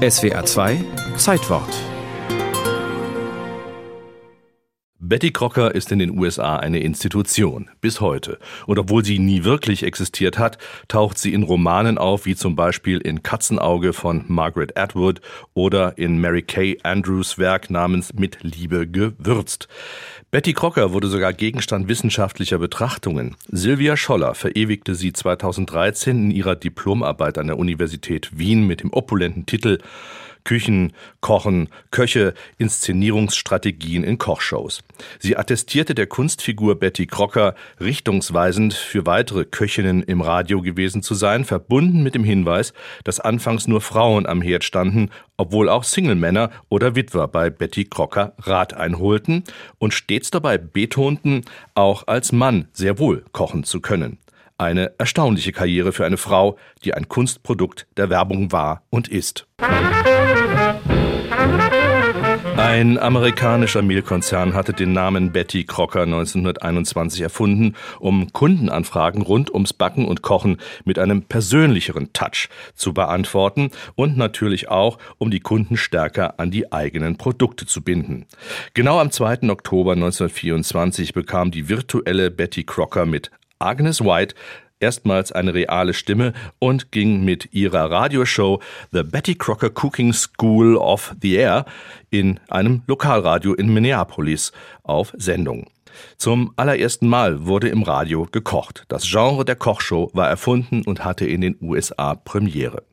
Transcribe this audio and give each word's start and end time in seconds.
SWR 0.00 0.46
2 0.46 0.78
Zeitwort 1.16 1.68
Betty 5.10 5.32
Crocker 5.32 5.74
ist 5.74 5.90
in 5.90 5.98
den 5.98 6.16
USA 6.16 6.54
eine 6.54 6.78
Institution, 6.78 7.68
bis 7.80 8.00
heute. 8.00 8.38
Und 8.66 8.78
obwohl 8.78 9.04
sie 9.04 9.18
nie 9.18 9.42
wirklich 9.42 9.82
existiert 9.82 10.38
hat, 10.38 10.56
taucht 10.86 11.18
sie 11.18 11.34
in 11.34 11.42
Romanen 11.42 11.98
auf, 11.98 12.26
wie 12.26 12.36
zum 12.36 12.54
Beispiel 12.54 12.98
in 12.98 13.24
Katzenauge 13.24 13.92
von 13.92 14.24
Margaret 14.28 14.78
Atwood 14.78 15.20
oder 15.52 15.98
in 15.98 16.20
Mary 16.20 16.42
Kay 16.42 16.78
Andrews 16.84 17.38
Werk 17.38 17.70
namens 17.70 18.12
Mit 18.14 18.38
Liebe 18.42 18.86
gewürzt. 18.86 19.66
Betty 20.30 20.52
Crocker 20.52 20.92
wurde 20.92 21.08
sogar 21.08 21.32
Gegenstand 21.32 21.88
wissenschaftlicher 21.88 22.58
Betrachtungen. 22.58 23.34
Sylvia 23.48 23.96
Scholler 23.96 24.36
verewigte 24.36 24.94
sie 24.94 25.12
2013 25.12 26.26
in 26.26 26.30
ihrer 26.30 26.54
Diplomarbeit 26.54 27.36
an 27.36 27.48
der 27.48 27.58
Universität 27.58 28.38
Wien 28.38 28.64
mit 28.64 28.84
dem 28.84 28.92
opulenten 28.92 29.44
Titel 29.44 29.78
Küchen, 30.44 30.92
Kochen, 31.20 31.68
Köche, 31.90 32.34
Inszenierungsstrategien 32.58 34.04
in 34.04 34.18
Kochshows. 34.18 34.82
Sie 35.18 35.36
attestierte 35.36 35.94
der 35.94 36.06
Kunstfigur 36.06 36.78
Betty 36.78 37.06
Crocker 37.06 37.54
richtungsweisend 37.80 38.74
für 38.74 39.06
weitere 39.06 39.44
Köchinnen 39.44 40.02
im 40.02 40.20
Radio 40.20 40.60
gewesen 40.60 41.02
zu 41.02 41.14
sein, 41.14 41.44
verbunden 41.44 42.02
mit 42.02 42.14
dem 42.14 42.24
Hinweis, 42.24 42.72
dass 43.04 43.20
anfangs 43.20 43.66
nur 43.66 43.80
Frauen 43.80 44.26
am 44.26 44.42
Herd 44.42 44.64
standen, 44.64 45.10
obwohl 45.36 45.68
auch 45.68 45.84
Single-Männer 45.84 46.50
oder 46.68 46.94
Witwer 46.94 47.28
bei 47.28 47.50
Betty 47.50 47.84
Crocker 47.84 48.34
Rat 48.38 48.74
einholten 48.74 49.44
und 49.78 49.94
stets 49.94 50.30
dabei 50.30 50.58
betonten, 50.58 51.44
auch 51.74 52.06
als 52.06 52.32
Mann 52.32 52.68
sehr 52.72 52.98
wohl 52.98 53.24
kochen 53.32 53.64
zu 53.64 53.80
können. 53.80 54.18
Eine 54.60 54.92
erstaunliche 54.98 55.52
Karriere 55.52 55.90
für 55.90 56.04
eine 56.04 56.18
Frau, 56.18 56.58
die 56.84 56.92
ein 56.92 57.08
Kunstprodukt 57.08 57.86
der 57.96 58.10
Werbung 58.10 58.52
war 58.52 58.82
und 58.90 59.08
ist. 59.08 59.46
Ein 62.70 62.98
amerikanischer 62.98 63.82
Mehlkonzern 63.82 64.54
hatte 64.54 64.72
den 64.72 64.92
Namen 64.92 65.32
Betty 65.32 65.64
Crocker 65.64 66.02
1921 66.02 67.20
erfunden, 67.20 67.74
um 67.98 68.32
Kundenanfragen 68.32 69.22
rund 69.22 69.52
ums 69.52 69.72
Backen 69.72 70.06
und 70.06 70.22
Kochen 70.22 70.58
mit 70.84 70.96
einem 70.96 71.22
persönlicheren 71.22 72.12
Touch 72.12 72.48
zu 72.76 72.94
beantworten 72.94 73.72
und 73.96 74.16
natürlich 74.16 74.68
auch, 74.68 74.98
um 75.18 75.32
die 75.32 75.40
Kunden 75.40 75.76
stärker 75.76 76.38
an 76.38 76.52
die 76.52 76.72
eigenen 76.72 77.16
Produkte 77.16 77.66
zu 77.66 77.82
binden. 77.82 78.26
Genau 78.72 79.00
am 79.00 79.10
2. 79.10 79.50
Oktober 79.50 79.94
1924 79.94 81.12
bekam 81.12 81.50
die 81.50 81.68
virtuelle 81.68 82.30
Betty 82.30 82.62
Crocker 82.62 83.04
mit 83.04 83.32
Agnes 83.58 84.00
White 84.00 84.36
erstmals 84.80 85.30
eine 85.30 85.54
reale 85.54 85.94
Stimme 85.94 86.32
und 86.58 86.90
ging 86.90 87.24
mit 87.24 87.52
ihrer 87.52 87.90
Radioshow 87.90 88.60
The 88.90 89.02
Betty 89.02 89.34
Crocker 89.36 89.70
Cooking 89.74 90.12
School 90.12 90.76
of 90.76 91.14
the 91.22 91.36
Air 91.36 91.64
in 92.10 92.40
einem 92.48 92.82
Lokalradio 92.86 93.54
in 93.54 93.72
Minneapolis 93.72 94.52
auf 94.82 95.12
Sendung. 95.16 95.68
Zum 96.16 96.52
allerersten 96.56 97.08
Mal 97.08 97.46
wurde 97.46 97.68
im 97.68 97.82
Radio 97.82 98.26
gekocht. 98.30 98.84
Das 98.88 99.08
Genre 99.08 99.44
der 99.44 99.56
Kochshow 99.56 100.10
war 100.14 100.28
erfunden 100.28 100.82
und 100.86 101.04
hatte 101.04 101.26
in 101.26 101.40
den 101.40 101.56
USA 101.60 102.14
Premiere. 102.14 102.89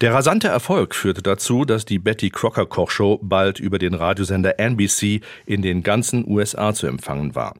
Der 0.00 0.12
rasante 0.14 0.48
Erfolg 0.48 0.94
führte 0.94 1.22
dazu, 1.22 1.64
dass 1.64 1.84
die 1.84 1.98
Betty 1.98 2.30
Crocker 2.30 2.66
Kochshow 2.66 3.18
bald 3.22 3.60
über 3.60 3.78
den 3.78 3.94
Radiosender 3.94 4.58
NBC 4.58 5.20
in 5.44 5.62
den 5.62 5.82
ganzen 5.82 6.26
USA 6.28 6.74
zu 6.74 6.86
empfangen 6.86 7.34
war. 7.34 7.54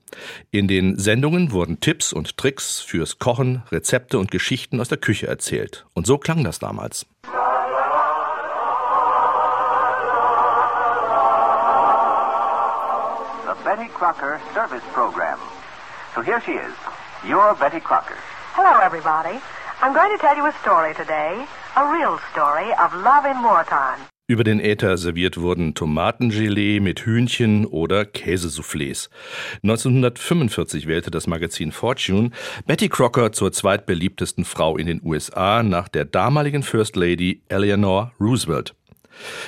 In 0.50 0.68
den 0.68 0.98
Sendungen 0.98 1.52
wurden 1.52 1.80
Tipps 1.80 2.12
und 2.12 2.36
Tricks 2.36 2.80
fürs 2.80 3.18
Kochen, 3.18 3.62
Rezepte 3.70 4.18
und 4.18 4.30
Geschichten 4.30 4.80
aus 4.80 4.88
der 4.88 4.98
Küche 4.98 5.26
erzählt. 5.26 5.86
Und 5.94 6.06
so 6.06 6.18
klang 6.18 6.44
das 6.44 6.58
damals. 6.58 7.06
The 13.46 13.54
Betty 13.64 13.88
Crocker 13.88 14.40
Service 14.54 14.82
Program. 14.92 15.38
So 16.14 16.22
here 16.22 16.40
she 16.44 16.52
is, 16.52 16.72
your 17.24 17.54
Betty 17.54 17.80
Crocker. 17.80 18.16
Hello, 18.54 18.80
everybody. 18.80 19.38
I'm 19.82 19.92
going 19.92 20.10
to 20.10 20.18
tell 20.18 20.34
you 20.34 20.46
a 20.46 20.52
story 20.62 20.94
today, 20.94 21.44
a 21.76 21.92
real 21.92 22.18
story 22.32 22.72
of 22.72 22.94
love 22.94 23.26
in 23.26 23.42
wartime. 23.42 24.06
Über 24.28 24.42
den 24.42 24.58
Äther 24.58 24.96
serviert 24.96 25.38
wurden 25.40 25.74
Tomatengelee 25.74 26.80
mit 26.80 27.06
Hühnchen 27.06 27.64
oder 27.64 28.02
Käsesoufflés. 28.02 29.08
1945 29.62 30.88
wählte 30.88 31.12
das 31.12 31.28
Magazin 31.28 31.70
Fortune 31.70 32.30
Betty 32.66 32.88
Crocker 32.88 33.30
zur 33.30 33.52
zweitbeliebtesten 33.52 34.44
Frau 34.44 34.78
in 34.78 34.86
den 34.86 35.00
USA 35.04 35.62
nach 35.62 35.86
der 35.86 36.06
damaligen 36.06 36.64
First 36.64 36.96
Lady 36.96 37.42
Eleanor 37.48 38.12
Roosevelt. 38.18 38.74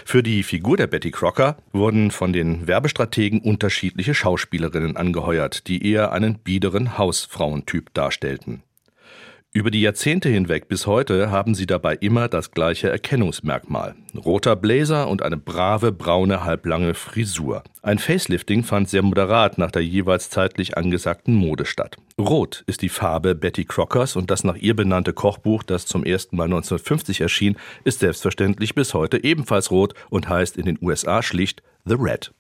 Für 0.05 0.23
die 0.23 0.43
Figur 0.45 0.77
der 0.77 0.87
Betty 0.87 1.11
Crocker 1.11 1.57
wurden 1.73 2.11
von 2.11 2.33
den 2.33 2.69
Werbestrategen 2.69 3.41
unterschiedliche 3.41 4.15
Schauspielerinnen 4.15 4.97
angeheuert, 4.97 5.67
die 5.67 5.91
eher 5.91 6.13
einen 6.13 6.39
biederen 6.39 6.99
Hausfrauentyp 6.99 7.93
darstellten. 7.95 8.63
Über 9.55 9.71
die 9.71 9.81
Jahrzehnte 9.81 10.29
hinweg 10.29 10.69
bis 10.69 10.87
heute 10.87 11.31
haben 11.31 11.55
sie 11.55 11.65
dabei 11.65 11.95
immer 11.95 12.29
das 12.29 12.51
gleiche 12.51 12.91
Erkennungsmerkmal. 12.91 13.95
Roter 14.15 14.57
Blazer 14.57 15.09
und 15.09 15.23
eine 15.23 15.39
brave 15.39 15.91
braune 15.91 16.45
halblange 16.45 16.93
Frisur. 16.93 17.63
Ein 17.81 17.99
Facelifting 17.99 18.63
fand 18.63 18.91
sehr 18.91 19.01
moderat 19.01 19.57
nach 19.57 19.71
der 19.71 19.83
jeweils 19.83 20.29
zeitlich 20.29 20.77
angesagten 20.77 21.35
Mode 21.35 21.65
statt. 21.65 21.97
Rot 22.21 22.63
ist 22.67 22.83
die 22.83 22.91
Farbe 22.91 23.35
Betty 23.35 23.65
Crockers 23.65 24.17
und 24.17 24.31
das 24.31 24.45
nach 24.45 24.57
ihr 24.57 24.77
benannte 24.77 25.15
Kochbuch, 25.15 25.63
das 25.63 25.87
zum 25.87 26.05
ersten 26.05 26.37
Mal 26.37 26.45
1950 26.45 27.23
erschien, 27.23 27.57
ist 27.85 28.01
selbstverständlich 28.01 28.75
bis 28.75 28.93
heute 28.93 29.25
ebenfalls 29.25 29.71
rot 29.71 29.95
und 30.11 30.29
heißt 30.29 30.59
in 30.59 30.67
den 30.67 30.79
USA 30.83 31.23
schlicht 31.23 31.63
The 31.87 31.95
Red. 31.95 32.33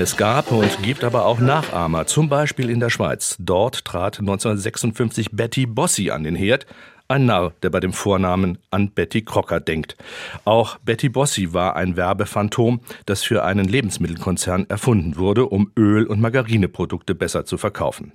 Es 0.00 0.16
gab 0.16 0.52
und 0.52 0.80
gibt 0.84 1.02
aber 1.02 1.26
auch 1.26 1.40
Nachahmer, 1.40 2.06
zum 2.06 2.28
Beispiel 2.28 2.70
in 2.70 2.78
der 2.78 2.88
Schweiz. 2.88 3.34
Dort 3.40 3.84
trat 3.84 4.20
1956 4.20 5.30
Betty 5.32 5.66
Bossi 5.66 6.12
an 6.12 6.22
den 6.22 6.36
Herd, 6.36 6.66
ein 7.08 7.26
Narr, 7.26 7.52
der 7.64 7.70
bei 7.70 7.80
dem 7.80 7.92
Vornamen 7.92 8.58
an 8.70 8.92
Betty 8.92 9.22
Crocker 9.22 9.58
denkt. 9.58 9.96
Auch 10.44 10.78
Betty 10.78 11.08
Bossi 11.08 11.52
war 11.52 11.74
ein 11.74 11.96
Werbephantom, 11.96 12.80
das 13.06 13.24
für 13.24 13.42
einen 13.42 13.66
Lebensmittelkonzern 13.66 14.66
erfunden 14.68 15.16
wurde, 15.16 15.46
um 15.46 15.72
Öl- 15.76 16.06
und 16.06 16.20
Margarineprodukte 16.20 17.16
besser 17.16 17.44
zu 17.44 17.58
verkaufen. 17.58 18.12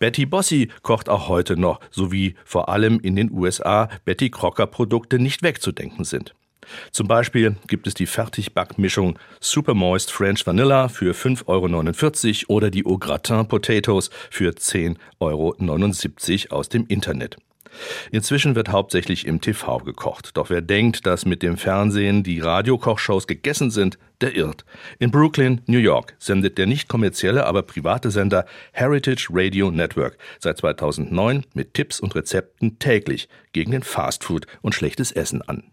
Betty 0.00 0.26
Bossi 0.26 0.70
kocht 0.82 1.08
auch 1.08 1.28
heute 1.28 1.56
noch, 1.56 1.78
sowie 1.92 2.34
vor 2.44 2.68
allem 2.68 2.98
in 2.98 3.14
den 3.14 3.30
USA 3.30 3.88
Betty 4.04 4.28
Crocker 4.28 4.66
Produkte 4.66 5.20
nicht 5.20 5.44
wegzudenken 5.44 6.04
sind. 6.04 6.34
Zum 6.90 7.08
Beispiel 7.08 7.56
gibt 7.66 7.86
es 7.86 7.94
die 7.94 8.06
Fertigbackmischung 8.06 9.18
Super 9.40 9.74
Moist 9.74 10.12
French 10.12 10.46
Vanilla 10.46 10.88
für 10.88 11.12
5,49 11.12 12.48
Euro 12.48 12.56
oder 12.56 12.70
die 12.70 12.86
Au 12.86 12.98
Gratin 12.98 13.48
Potatoes 13.48 14.10
für 14.30 14.50
10,79 14.50 16.50
Euro 16.50 16.58
aus 16.58 16.68
dem 16.68 16.86
Internet. 16.86 17.36
Inzwischen 18.10 18.54
wird 18.54 18.70
hauptsächlich 18.70 19.26
im 19.26 19.40
TV 19.40 19.78
gekocht. 19.78 20.36
Doch 20.36 20.50
wer 20.50 20.60
denkt, 20.60 21.06
dass 21.06 21.26
mit 21.26 21.42
dem 21.42 21.56
Fernsehen 21.56 22.22
die 22.22 22.40
Radiokochshows 22.40 23.26
gegessen 23.26 23.70
sind, 23.70 23.98
der 24.20 24.34
irrt. 24.34 24.64
In 24.98 25.10
Brooklyn, 25.10 25.60
New 25.66 25.78
York, 25.78 26.14
sendet 26.18 26.58
der 26.58 26.66
nicht 26.66 26.88
kommerzielle, 26.88 27.46
aber 27.46 27.62
private 27.62 28.10
Sender 28.10 28.46
Heritage 28.72 29.28
Radio 29.30 29.70
Network 29.70 30.16
seit 30.38 30.58
2009 30.58 31.44
mit 31.54 31.74
Tipps 31.74 32.00
und 32.00 32.14
Rezepten 32.14 32.78
täglich 32.78 33.28
gegen 33.52 33.72
den 33.72 33.82
Fastfood 33.82 34.46
und 34.62 34.74
schlechtes 34.74 35.12
Essen 35.12 35.42
an. 35.42 35.64